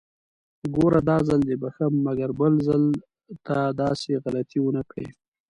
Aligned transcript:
ګوره! 0.75 1.01
داځل 1.09 1.39
دې 1.47 1.55
بښم، 1.61 1.93
مګر 2.07 2.29
بل 2.39 2.53
ځل 2.67 2.83
ته 3.45 3.57
داسې 3.81 4.11
غلطي 4.23 4.59
ونکړې! 4.63 5.07